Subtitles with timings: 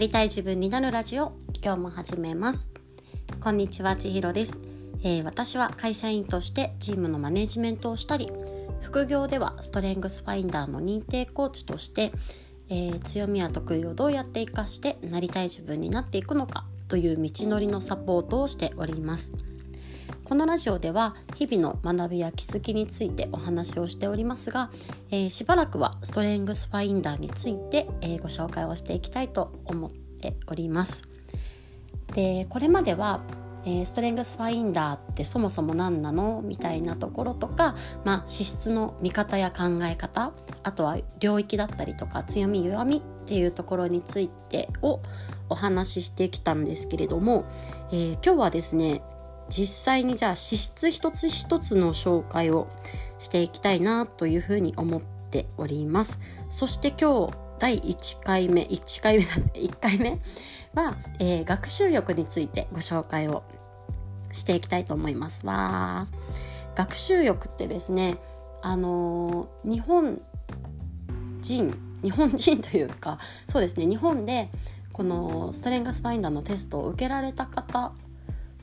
[0.00, 2.70] りたい自分になるラジオ今日も始めます。
[3.38, 4.56] こんにちは千尋です、
[5.02, 8.32] えー、私は会社員としてチームのマネジメントをしたり
[8.80, 12.12] 副業ではストレングスファインダーの認定コーチとして、
[12.70, 19.34] えー、強みや得意をどうやって活かしてなりたい自分になっていくのかという道のりのサポートをしております。
[20.30, 24.70] このラジオでは日々の学びや気づきについてお話をしておりますが、
[25.10, 31.02] えー、しばらくはストレングスファインダーについて、えー、ご紹介をしていきたいと思っております。
[32.14, 33.22] でこれまでは
[33.66, 45.00] えー、ストレングスファインダーってそもそも何なのみたいなところとか、まあ、資質の見方や考え方あとは領域だったりとか強み弱みっていうところについてを
[45.50, 47.44] お話ししてきたんですけれども、
[47.92, 49.02] えー、今日はですね
[49.50, 52.68] 実際にじゃあ資質一つ一つの紹介を
[53.18, 55.00] していきたいなというふうに思っ
[55.30, 56.18] ております。
[56.48, 60.20] そして今日第1回目1回目なんで1回目
[60.72, 63.42] は、えー、学習欲についてご紹介を
[64.32, 65.44] していきたいと思います。
[65.44, 66.06] わ
[66.74, 68.16] 学習欲ってですね
[68.62, 70.22] あのー、日本
[71.42, 74.48] 人日本人というかそうですね日本で
[74.92, 77.92] このストレングスファインダーのテストを受けられた方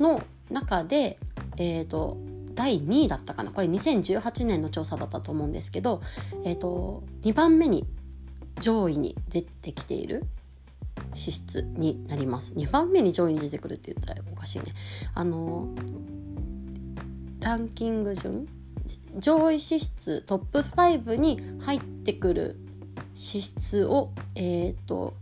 [0.00, 1.18] の中で、
[1.56, 2.16] えーと、
[2.54, 3.50] 第2位だったかな。
[3.50, 6.00] これ2018年の調査だったと思うんですけど、
[6.44, 7.86] えーと、2番目に
[8.60, 10.24] 上位に出てきている
[11.14, 12.52] 資質になります。
[12.54, 14.74] 2番目に上位に出てくるって言ったらおかしいね。
[15.14, 15.68] あの
[17.40, 18.48] ランキング順？
[19.18, 22.56] 上位資質トップ5に入ってくる
[23.14, 25.14] 資質をえっ、ー、と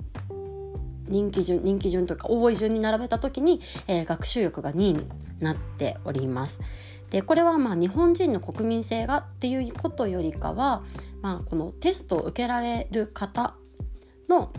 [1.08, 5.08] 人気順人気順というか多い順に並べた時に、えー、学習欲が2位に
[5.40, 6.60] なっております。
[7.10, 10.82] でこれはまあ日本人の国民性がっていうことよりかは、
[11.22, 13.54] まあ、このテストを受けられる方
[14.28, 14.52] の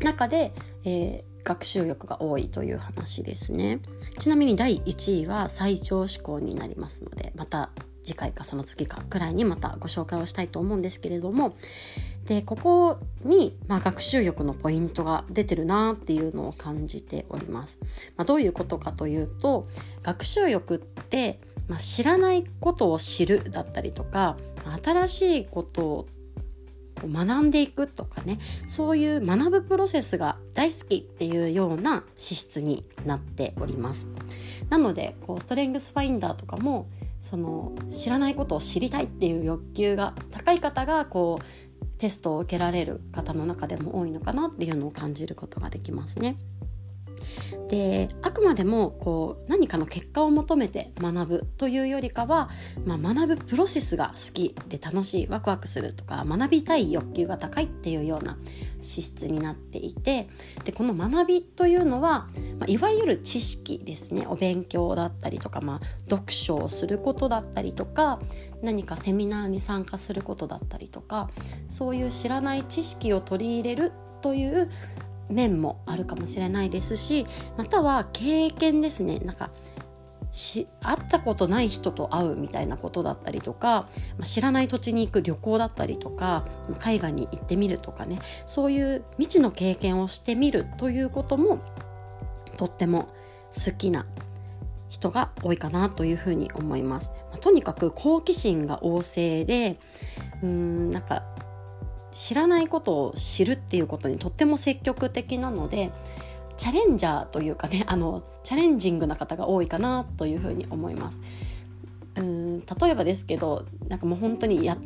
[0.00, 0.52] 中で、
[0.84, 3.80] えー、学習欲が多いという話ですね
[4.18, 7.70] ちなみに第1位は最長志向になりますのでまた
[8.08, 11.56] 次回かその次かくらいにまたご紹介をしたいと思うんですけれども。
[12.26, 17.78] でここに、まあ、学習欲のポイントが出てるなっていうのを感じております。
[18.16, 19.66] まあ、どういうことかというと
[20.02, 24.36] 学習欲って、まあ、知らないことを知るだったりとか
[24.84, 26.08] 新しいことを
[27.02, 28.38] 学んでいくとかね。
[28.66, 34.06] そういう学ぶプロセスが大好きっていうような資質になっております。
[34.68, 46.36] なのでこうストレングスファインダーとかもその知らないことを知りたいっていう欲求が高い方がこうテストを受けられる方の中でも多いのかなっていうのを感じることができますね。
[47.68, 52.48] であくまでもこう何かの結果を求めて学ぶというよりかは、
[52.84, 58.38] まあ、学ぶプロセスが好きで楽しいワクワクするとか学びたい欲求が高いっていうような
[58.80, 60.28] 資質になっていて
[60.64, 64.26] でこの学びというのは、まあ、いわゆる知識ですね。
[64.28, 68.18] お勉強だったりとか、まあ、読書をすることだったりとか
[68.62, 71.30] 何かセミナーに参加することだったりとか
[71.68, 73.92] そういう知らない知識を取り入れる
[74.22, 74.70] という
[75.28, 77.26] 面もあるかもしれないですし
[77.56, 79.18] または経験ですね。
[79.20, 79.50] なんか
[80.30, 83.88] し会ったことない人と会うみたいなことだったりとか、
[84.22, 86.44] 知らない土地に行く旅行だったりとか
[86.78, 88.18] 海外に行ってみるとかね。
[88.46, 91.58] そういう未知の経験をしてみるということも
[92.58, 93.08] とっても
[93.54, 94.04] 好きな
[94.88, 97.10] 人が多いかなというふうに思います。
[97.30, 99.78] まあ、とにかく好奇心が旺盛で
[100.42, 101.22] うーんなんか
[102.10, 105.92] 知らないことを知るっていうことにとっても積極的なので
[106.56, 111.20] チャレンジャーというかねあのチャレンジングな方が多いかなというふうに思います。
[112.16, 114.76] うん例えばですけどなんかもう本当にや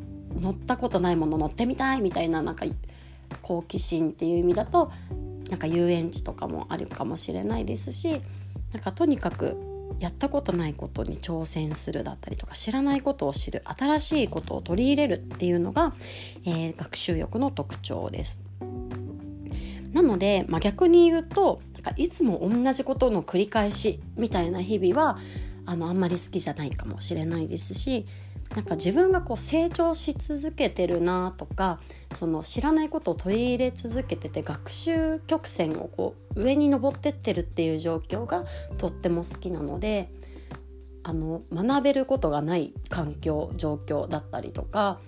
[0.41, 2.67] 乗ったことないもの乗ってみたいみたいななんか
[3.41, 4.93] 好奇心っていう意味だと
[5.53, 8.23] なんか遊園地とかもあるかもしれないですし
[8.73, 9.59] なんかとにかく
[10.01, 15.93] やったことないことに挑戦するだったりとか知らないことを知る新しいことを取り入れるっていうのが、
[16.47, 18.39] えー、学習欲の特徴です。
[19.93, 25.19] なので、まあ、逆に言うとなんかいつも同じことの繰り返しみたいな日々は
[25.67, 28.07] あのあんまり好きじゃないかもしれないですし
[28.55, 31.81] なんか自分がこう成長し続けてるなとか
[32.15, 38.45] その知らないことを取り入れ続けてて学習曲線をこう上に登ってってるっていう状況が
[38.77, 40.11] とっても好きなので
[41.03, 45.01] あの学べることがない環境状況だったりとか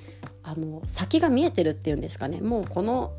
[0.43, 3.13] あの先が見えてるっていうんですかねもうこの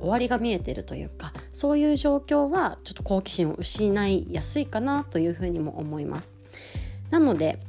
[0.00, 6.34] 終わりが見えてるというかそういう状況はちょっと好奇心を失いやすいかなというふうにも思います。
[7.10, 7.60] なので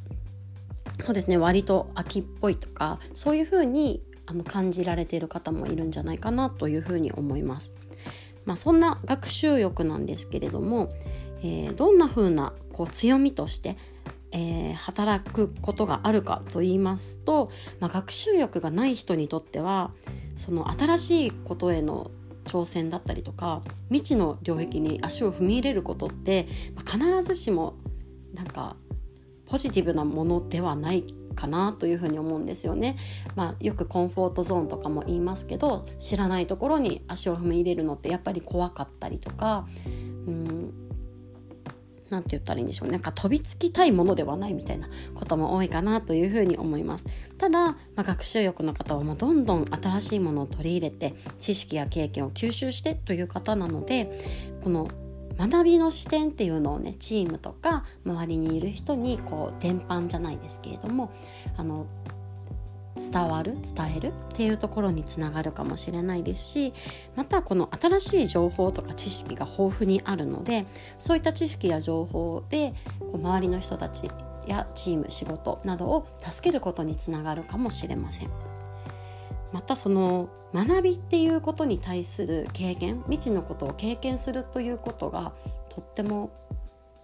[1.06, 4.02] そうですね割と秋っぽいとかそういうふうに
[4.46, 7.72] 感じられている方もいるんじゃないかなというふうに思います。
[8.46, 10.90] まあ、そんな学習欲なんですけれども、
[11.44, 13.78] えー、どんな風なこう強みとして、
[14.32, 19.92] えー、働くことがあるかと言いますと、まあ、学習欲がない人にとっては
[20.38, 22.12] その新しいことへの
[22.46, 27.76] 挑戦だったりとか未知の領域に足を踏み入れることって、まあ、必ずしも
[28.34, 28.78] なんか
[29.48, 31.04] ポジティブなものではない
[31.36, 32.98] かなというふうに思うんですよね。
[33.36, 39.68] まあ、よくコンフォートゾーンとかも言いますけど知らないところに足を踏み入れるのってやっぱり怖かったりとか
[40.28, 40.74] うん
[42.10, 47.06] なんて言ったらいいんでしょうねなんか飛びつきたいものではないみたいなことも多いかなというふうに思います
[47.38, 54.88] ただ、まあ、学習欲の方はもうどんどん新しいものを取り入れて知識や経験を吸収してという方なのでこの
[55.38, 61.12] 学びの視点っていうのをねチームとか周りにいる人にこう伝播じゃないですけれども
[61.56, 61.86] あの
[62.98, 66.74] 伝わる伝えるっていうところにつながるかもしれないですし
[67.16, 70.66] またこの新しい情報とか知識が豊富にあるので
[70.98, 74.10] そういった知識や情報でこう周りの人たち
[74.48, 78.56] やチーム仕事などを助けることにつながるかもしれません。
[79.52, 85.34] またその学びっていうことに対する経験未知のことを経験するということが
[85.70, 86.32] とっても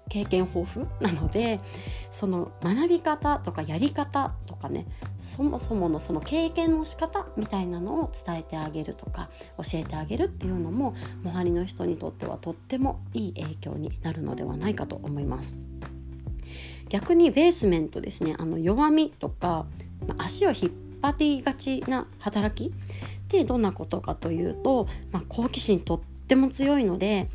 [0.09, 1.59] 経験豊富なので
[2.11, 4.85] その学び方とかやり方とかね
[5.17, 10.93] そもそものその経験の仕方みたいなのを伝えてあげるとか教えてあげるっていうのも
[11.23, 15.57] 周りの人にとってはとってもいい影響になるのではないかと思います。
[16.89, 19.65] 逆にベースメントですねあの弱みとか
[20.19, 22.73] 足を引っ張りがちな働きっ
[23.27, 27.27] てどんなことかというと、まあ、好奇心とっても強いので、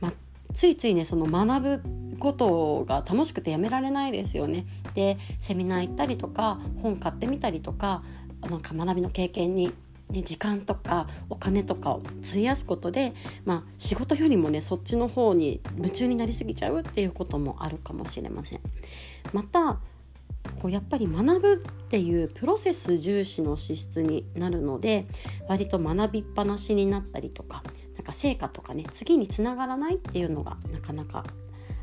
[0.00, 0.12] まあ、
[0.54, 4.64] ついついねその学ぶことが楽しくてやめられないですよね。
[4.94, 8.02] でセミナー行ったりとか本買ってみたりとか
[8.42, 9.72] なんか学びの経験に
[10.10, 13.12] ね、時間とかお金とかを費やすことで、
[13.44, 18.60] まあ、仕事よりもねそっちの方に夢中になりすぎちゃうっていうこともあるかもしれません。
[19.32, 19.80] また
[20.66, 21.58] こうやっぱり学ぶっ
[21.88, 25.06] ていうプロセス重視の資質になるので
[25.48, 27.62] 割と学びっぱなしになったりとか
[27.94, 31.24] なんか成果とかね次につながらないっていうのがなかなか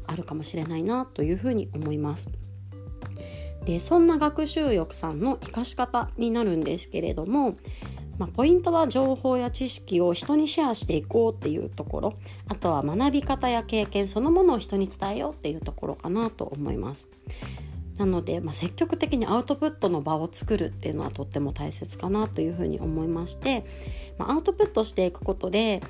[0.06, 2.28] あるかもしれないなというふうに思います。
[3.64, 7.56] でそんな学習欲さんの生かし方になるんですけれども、
[8.18, 12.14] まあ、ポイントは情報や知識を人にシェアしていこうっていうところ
[12.50, 17.08] あとは学び方や経験そのものを人に伝えようっていうところかなと思います。
[17.98, 23.66] なので、まあ、積極的にアウトプットの場を作るっていうのはとっても大切かなというふうに思いまして、
[24.18, 25.82] まあ、アウトプットしていくことで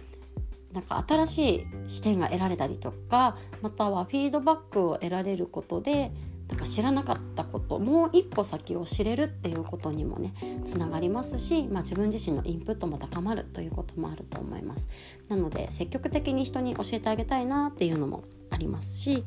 [0.74, 6.12] なんか新しい視点が得られたりとかまたはフィードバックを得られることで
[6.50, 10.34] なんか知らなかったこともう一歩先を知れるっていうことにもね
[10.66, 14.90] つながりますし、まあ、自分自身のインプットも高まるということもあると思います。
[15.30, 19.24] なので積極的に人に教えてあげたいなっていうのもありますし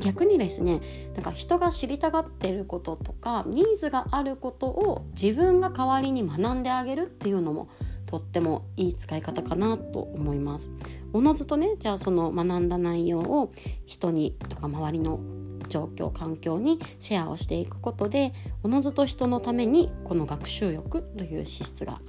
[0.00, 0.80] 逆にですね
[1.14, 7.68] なんか人が知りたがってることとかニーズがあることを自分が代わりに学んであげるっていうのも
[8.06, 10.70] とってもいい使い方かなと思います。
[11.14, 13.52] おのずとねじゃあその学んだ内容を
[13.86, 15.20] 人にとか周りの
[15.68, 22.00] 状況環境にシェアをしていくことでおのずと人のためにこの学習欲という資質が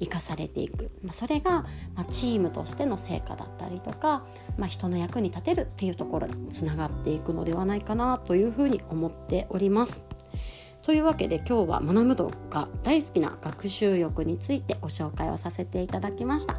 [0.00, 1.62] 生かされていく、まあ、それが、
[1.94, 4.24] まあ、チームとしての成果だったりとか、
[4.56, 10.04] まあ、人の役に立てるっていうところにつながっていくのではないかなというふうに思っております。
[10.82, 16.54] というわけで今日は学ぶのが大好きな学習欲についてご紹介をさせていただきました。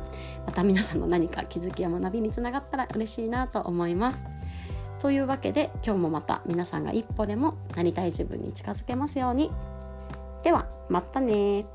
[0.46, 4.24] また皆さんの何か気づきや学びにつながったら嬉しいなと思います。
[5.00, 9.52] というわけで今日もまた皆さんが一歩でもなりたい自分に近づけますように。
[10.44, 11.66] ではまたね